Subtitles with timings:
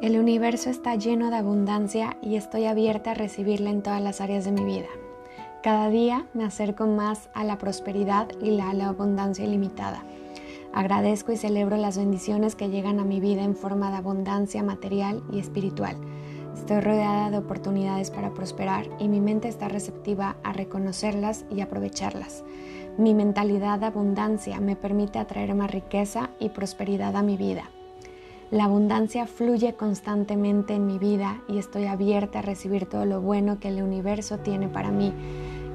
[0.00, 4.44] El universo está lleno de abundancia y estoy abierta a recibirla en todas las áreas
[4.44, 4.86] de mi vida.
[5.60, 10.04] Cada día me acerco más a la prosperidad y la, la abundancia ilimitada.
[10.72, 15.20] Agradezco y celebro las bendiciones que llegan a mi vida en forma de abundancia material
[15.32, 15.96] y espiritual.
[16.54, 22.44] Estoy rodeada de oportunidades para prosperar y mi mente está receptiva a reconocerlas y aprovecharlas.
[22.98, 27.64] Mi mentalidad de abundancia me permite atraer más riqueza y prosperidad a mi vida.
[28.50, 33.60] La abundancia fluye constantemente en mi vida y estoy abierta a recibir todo lo bueno
[33.60, 35.12] que el universo tiene para mí.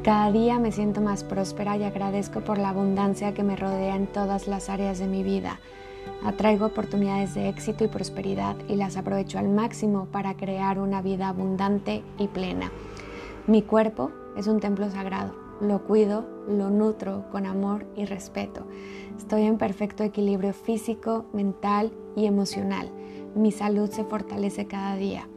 [0.04, 4.08] Cada día me siento más próspera y agradezco por la abundancia que me rodea en
[4.08, 5.59] todas las áreas de mi vida.
[6.26, 11.27] Atraigo oportunidades de éxito y prosperidad y las aprovecho al máximo para crear una vida
[11.30, 12.71] abundante y plena.
[13.46, 15.42] Mi cuerpo es un templo sagrado.
[15.63, 18.67] Lo cuido, lo nutro con amor y respeto.
[19.17, 22.91] Estoy en perfecto equilibrio físico, mental y emocional.
[23.34, 25.29] Mi salud se fortalece cada día.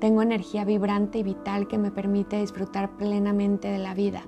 [0.00, 4.22] Tengo energía vibrante y vital que me permite disfrutar plenamente de la vida.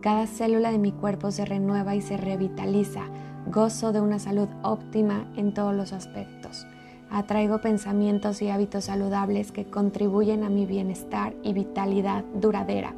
[0.00, 3.06] Cada célula de mi cuerpo se renueva y se revitaliza.
[3.50, 6.68] Gozo de una salud óptima en todos los aspectos.
[7.10, 12.94] Atraigo pensamientos y hábitos saludables que contribuyen a mi bienestar y vitalidad duradera.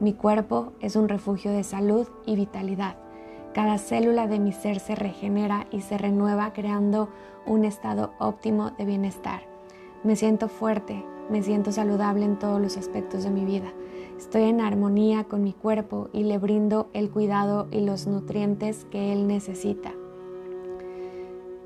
[0.00, 2.94] Mi cuerpo es un refugio de salud y vitalidad.
[3.52, 7.08] Cada célula de mi ser se regenera y se renueva creando
[7.46, 9.42] un estado óptimo de bienestar.
[10.04, 13.72] Me siento fuerte, me siento saludable en todos los aspectos de mi vida.
[14.16, 19.12] Estoy en armonía con mi cuerpo y le brindo el cuidado y los nutrientes que
[19.12, 19.92] él necesita.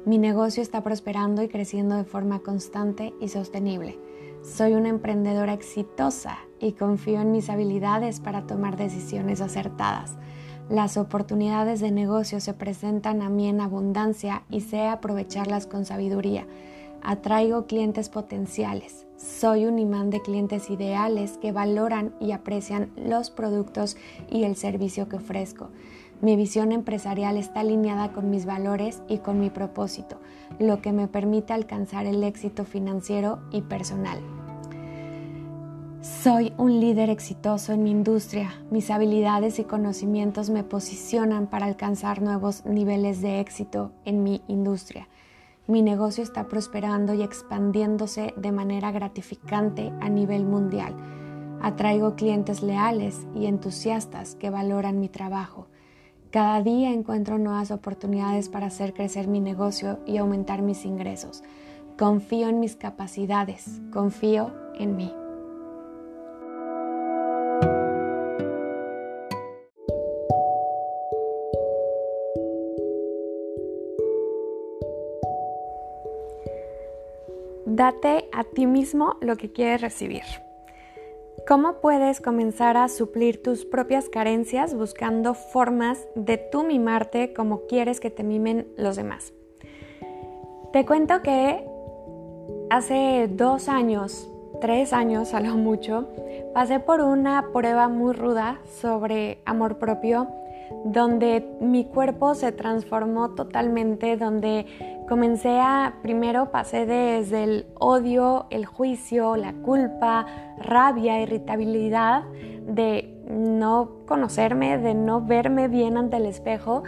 [0.06, 3.98] Mi negocio está prosperando y creciendo de forma constante y sostenible.
[4.42, 10.14] Soy una emprendedora exitosa y confío en mis habilidades para tomar decisiones acertadas.
[10.70, 16.46] Las oportunidades de negocio se presentan a mí en abundancia y sé aprovecharlas con sabiduría.
[17.02, 19.06] Atraigo clientes potenciales.
[19.16, 23.96] Soy un imán de clientes ideales que valoran y aprecian los productos
[24.30, 25.68] y el servicio que ofrezco.
[26.20, 30.20] Mi visión empresarial está alineada con mis valores y con mi propósito,
[30.60, 34.20] lo que me permite alcanzar el éxito financiero y personal.
[36.02, 38.50] Soy un líder exitoso en mi industria.
[38.72, 45.06] Mis habilidades y conocimientos me posicionan para alcanzar nuevos niveles de éxito en mi industria.
[45.68, 50.96] Mi negocio está prosperando y expandiéndose de manera gratificante a nivel mundial.
[51.62, 55.68] Atraigo clientes leales y entusiastas que valoran mi trabajo.
[56.32, 61.44] Cada día encuentro nuevas oportunidades para hacer crecer mi negocio y aumentar mis ingresos.
[61.96, 65.12] Confío en mis capacidades, confío en mí.
[77.66, 80.22] Date a ti mismo lo que quieres recibir.
[81.46, 88.00] ¿Cómo puedes comenzar a suplir tus propias carencias buscando formas de tú mimarte como quieres
[88.00, 89.32] que te mimen los demás?
[90.72, 91.64] Te cuento que
[92.70, 94.30] hace dos años,
[94.60, 96.08] tres años a lo mucho,
[96.54, 100.28] pasé por una prueba muy ruda sobre amor propio,
[100.84, 104.66] donde mi cuerpo se transformó totalmente, donde
[105.08, 110.26] comencé a, primero pasé desde el odio, el juicio, la culpa,
[110.58, 112.24] rabia, irritabilidad
[112.66, 116.82] de no conocerme, de no verme bien ante el espejo,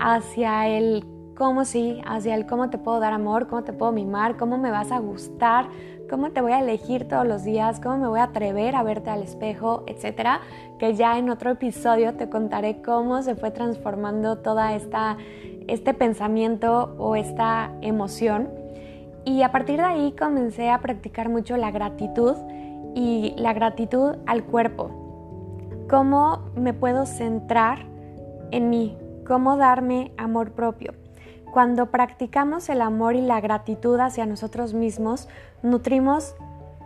[0.00, 1.04] hacia el
[1.36, 4.70] cómo sí, hacia el cómo te puedo dar amor, cómo te puedo mimar, cómo me
[4.70, 5.68] vas a gustar,
[6.10, 9.10] cómo te voy a elegir todos los días, cómo me voy a atrever a verte
[9.10, 10.40] al espejo, etcétera,
[10.80, 15.16] que ya en otro episodio te contaré cómo se fue transformando toda esta
[15.68, 18.48] este pensamiento o esta emoción.
[19.24, 22.34] Y a partir de ahí comencé a practicar mucho la gratitud
[22.96, 24.90] y la gratitud al cuerpo.
[25.88, 27.86] Cómo me puedo centrar
[28.50, 30.92] en mí, cómo darme amor propio.
[31.52, 35.28] Cuando practicamos el amor y la gratitud hacia nosotros mismos,
[35.62, 36.36] nutrimos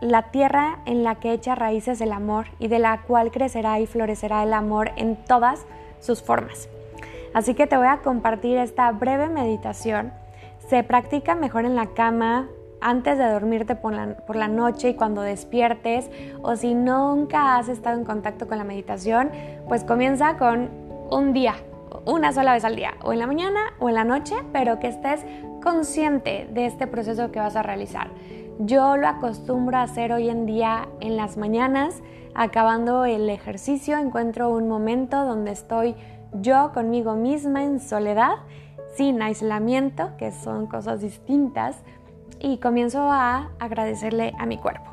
[0.01, 3.87] la tierra en la que echa raíces el amor y de la cual crecerá y
[3.87, 5.67] florecerá el amor en todas
[6.01, 6.69] sus formas.
[7.35, 10.13] Así que te voy a compartir esta breve meditación.
[10.69, 12.49] Se practica mejor en la cama,
[12.81, 16.11] antes de dormirte por la, noche y cuando despiertes,
[16.43, 19.31] o si nunca has estado en contacto con la meditación,
[19.69, 20.69] pues comienza con
[21.11, 21.55] un día,
[22.07, 24.89] una sola vez al día, o en la mañana o en la noche, pero que
[24.89, 25.25] estés
[25.63, 28.09] consciente de este proceso que vas a realizar.
[28.59, 32.03] Yo lo acostumbro a hacer hoy en día en las mañanas,
[32.35, 35.97] acabando el ejercicio, encuentro un momento donde estoy
[36.35, 38.35] yo conmigo misma en soledad,
[38.97, 41.83] sin aislamiento, que son cosas distintas,
[42.39, 44.91] y comienzo a agradecerle a mi cuerpo.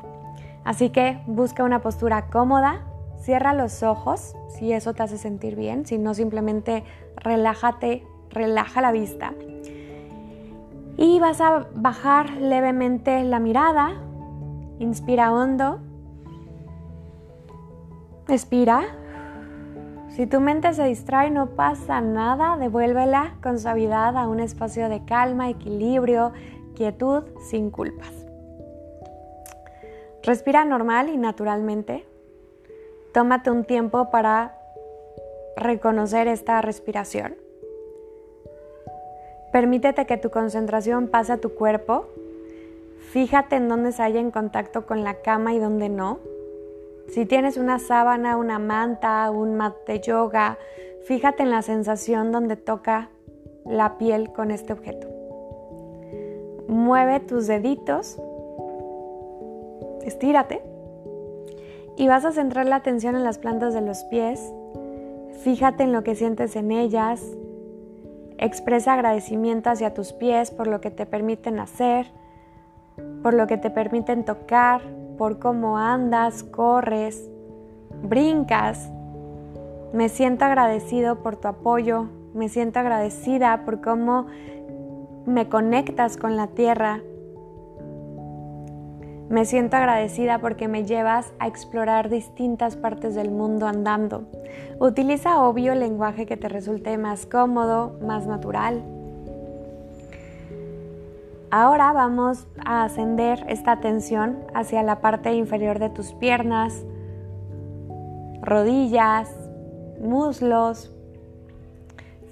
[0.64, 2.82] Así que busca una postura cómoda,
[3.18, 6.84] cierra los ojos si eso te hace sentir bien, si no simplemente
[7.22, 9.32] relájate, relaja la vista.
[10.96, 13.94] Y vas a bajar levemente la mirada,
[14.78, 15.78] inspira hondo,
[18.28, 18.82] expira.
[20.10, 25.04] Si tu mente se distrae, no pasa nada, devuélvela con suavidad a un espacio de
[25.04, 26.32] calma, equilibrio,
[26.74, 28.12] quietud, sin culpas.
[30.22, 32.06] Respira normal y naturalmente.
[33.14, 34.61] Tómate un tiempo para
[35.56, 37.36] reconocer esta respiración.
[39.52, 42.06] Permítete que tu concentración pase a tu cuerpo.
[43.10, 46.18] Fíjate en dónde se haya en contacto con la cama y dónde no.
[47.08, 50.58] Si tienes una sábana, una manta, un mat de yoga,
[51.04, 53.10] fíjate en la sensación donde toca
[53.66, 55.08] la piel con este objeto.
[56.68, 58.18] Mueve tus deditos
[60.04, 60.62] estírate
[61.96, 64.52] y vas a centrar la atención en las plantas de los pies.
[65.40, 67.24] Fíjate en lo que sientes en ellas.
[68.38, 72.06] Expresa agradecimiento hacia tus pies por lo que te permiten hacer,
[73.22, 74.82] por lo que te permiten tocar,
[75.16, 77.30] por cómo andas, corres,
[78.02, 78.90] brincas.
[79.92, 84.26] Me siento agradecido por tu apoyo, me siento agradecida por cómo
[85.26, 87.00] me conectas con la tierra,
[89.32, 94.24] me siento agradecida porque me llevas a explorar distintas partes del mundo andando.
[94.78, 98.82] Utiliza obvio el lenguaje que te resulte más cómodo, más natural.
[101.50, 106.84] Ahora vamos a ascender esta atención hacia la parte inferior de tus piernas,
[108.42, 109.30] rodillas,
[109.98, 110.94] muslos.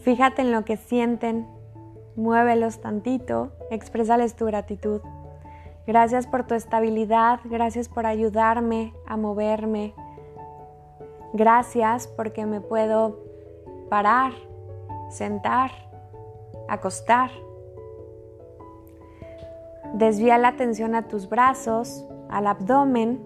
[0.03, 1.47] Fíjate en lo que sienten,
[2.15, 5.01] muévelos tantito, expresales tu gratitud.
[5.87, 9.95] Gracias por tu estabilidad, gracias por ayudarme a moverme.
[11.33, 13.19] Gracias porque me puedo
[13.89, 14.33] parar,
[15.09, 15.71] sentar,
[16.69, 17.31] acostar.
[19.95, 23.21] Desvía la atención a tus brazos, al abdomen.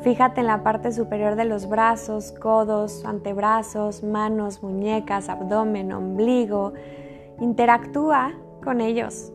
[0.00, 6.72] Fíjate en la parte superior de los brazos, codos, antebrazos, manos, muñecas, abdomen, ombligo.
[7.40, 8.32] Interactúa
[8.64, 9.32] con ellos.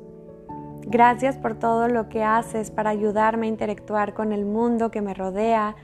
[0.89, 5.13] Gracias por todo lo que haces para ayudarme a interactuar con el mundo que me
[5.13, 5.75] rodea,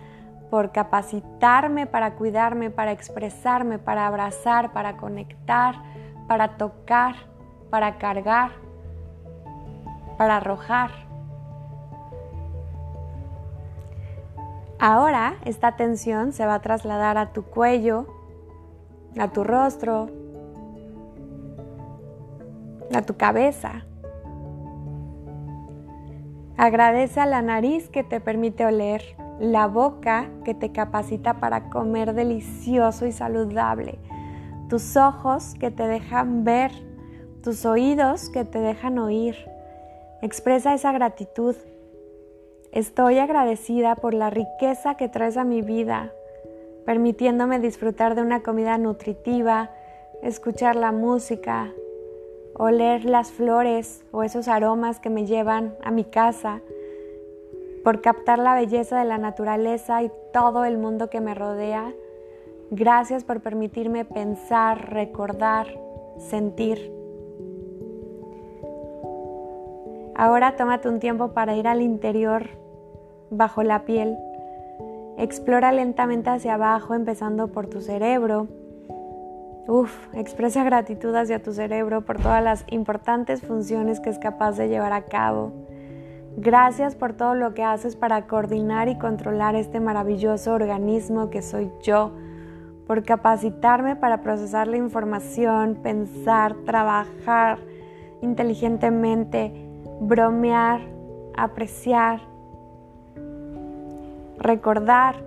[0.49, 5.75] por capacitarme para cuidarme, para expresarme, para abrazar, para conectar,
[6.29, 7.15] para tocar,
[7.69, 8.51] para cargar,
[10.17, 10.91] para arrojar.
[14.79, 18.07] Ahora esta atención se va a trasladar a tu cuello,
[19.19, 20.07] a tu rostro,
[22.95, 23.83] a tu cabeza.
[26.57, 29.01] Agradece a la nariz que te permite oler,
[29.39, 33.97] la boca que te capacita para comer delicioso y saludable,
[34.69, 36.71] tus ojos que te dejan ver,
[37.41, 39.35] tus oídos que te dejan oír.
[40.21, 41.55] Expresa esa gratitud.
[42.71, 46.11] Estoy agradecida por la riqueza que traes a mi vida,
[46.85, 49.71] permitiéndome disfrutar de una comida nutritiva,
[50.21, 51.71] escuchar la música,
[52.55, 56.61] oler las flores o esos aromas que me llevan a mi casa,
[57.83, 61.93] por captar la belleza de la naturaleza y todo el mundo que me rodea.
[62.71, 65.67] Gracias por permitirme pensar, recordar,
[66.17, 66.91] sentir.
[70.15, 72.49] Ahora tómate un tiempo para ir al interior,
[73.29, 74.15] bajo la piel.
[75.17, 78.47] Explora lentamente hacia abajo, empezando por tu cerebro
[79.65, 84.67] Uf, expresa gratitud hacia tu cerebro por todas las importantes funciones que es capaz de
[84.67, 85.53] llevar a cabo.
[86.35, 91.71] Gracias por todo lo que haces para coordinar y controlar este maravilloso organismo que soy
[91.81, 92.11] yo,
[92.87, 97.59] por capacitarme para procesar la información, pensar, trabajar
[98.21, 99.53] inteligentemente,
[100.01, 100.81] bromear,
[101.37, 102.19] apreciar,
[104.39, 105.23] recordar,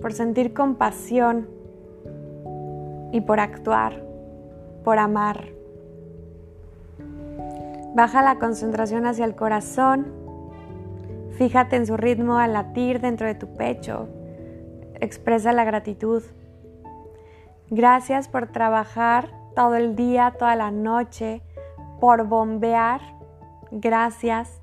[0.00, 1.59] por sentir compasión
[3.12, 4.02] y por actuar,
[4.84, 5.48] por amar.
[7.94, 10.06] Baja la concentración hacia el corazón,
[11.32, 14.08] fíjate en su ritmo al latir dentro de tu pecho,
[15.00, 16.22] expresa la gratitud.
[17.68, 21.42] Gracias por trabajar todo el día, toda la noche,
[22.00, 23.00] por bombear.
[23.70, 24.60] Gracias,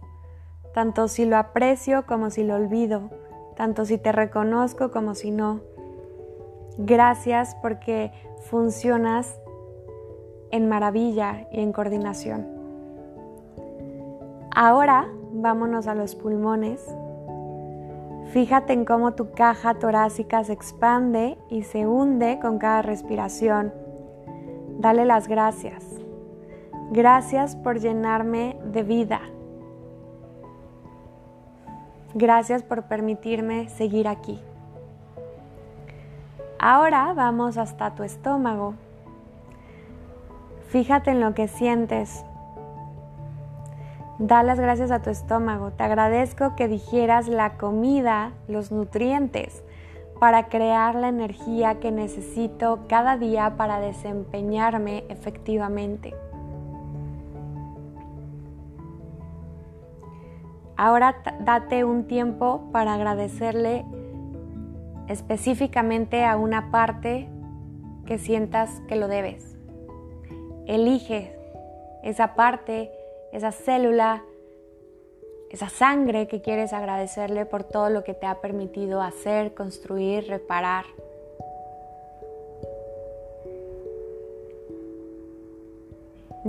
[0.74, 3.10] tanto si lo aprecio como si lo olvido,
[3.56, 5.62] tanto si te reconozco como si no.
[6.78, 8.12] Gracias porque
[8.50, 9.40] funcionas
[10.52, 12.48] en maravilla y en coordinación.
[14.56, 16.86] Ahora vámonos a los pulmones.
[18.32, 23.74] Fíjate en cómo tu caja torácica se expande y se hunde con cada respiración.
[24.80, 25.84] Dale las gracias.
[26.92, 29.22] Gracias por llenarme de vida.
[32.14, 34.40] Gracias por permitirme seguir aquí.
[36.60, 38.74] Ahora vamos hasta tu estómago.
[40.70, 42.26] Fíjate en lo que sientes.
[44.18, 45.70] Da las gracias a tu estómago.
[45.72, 49.64] Te agradezco que digieras la comida, los nutrientes,
[50.20, 56.16] para crear la energía que necesito cada día para desempeñarme efectivamente.
[60.76, 63.86] Ahora date un tiempo para agradecerle
[65.08, 67.28] específicamente a una parte
[68.06, 69.56] que sientas que lo debes.
[70.66, 71.36] Elige
[72.04, 72.92] esa parte,
[73.32, 74.24] esa célula,
[75.50, 80.86] esa sangre que quieres agradecerle por todo lo que te ha permitido hacer, construir, reparar.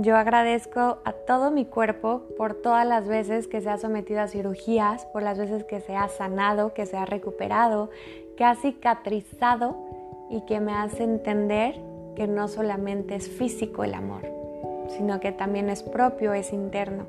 [0.01, 4.27] Yo agradezco a todo mi cuerpo por todas las veces que se ha sometido a
[4.27, 7.89] cirugías, por las veces que se ha sanado, que se ha recuperado,
[8.39, 9.75] que ha cicatrizado
[10.29, 11.75] y que me hace entender
[12.15, 14.21] que no solamente es físico el amor,
[14.87, 17.05] sino que también es propio, es interno.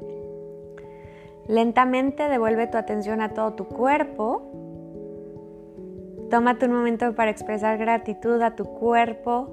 [1.46, 4.42] Lentamente devuelve tu atención a todo tu cuerpo.
[6.30, 9.50] Tómate un momento para expresar gratitud a tu cuerpo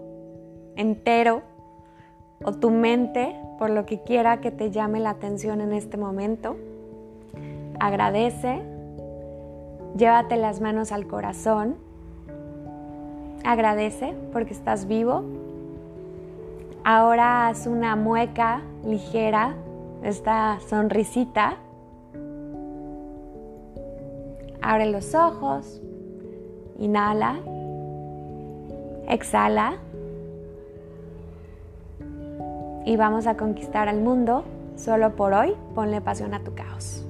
[0.77, 1.43] entero
[2.43, 6.57] o tu mente por lo que quiera que te llame la atención en este momento.
[7.79, 8.63] Agradece,
[9.95, 11.75] llévate las manos al corazón,
[13.43, 15.23] agradece porque estás vivo.
[16.83, 19.55] Ahora haz una mueca ligera,
[20.03, 21.57] esta sonrisita.
[24.61, 25.81] Abre los ojos,
[26.77, 27.39] inhala,
[29.07, 29.77] exhala
[32.85, 34.43] y vamos a conquistar al mundo.
[34.75, 37.06] Solo por hoy, ponle pasión a tu caos.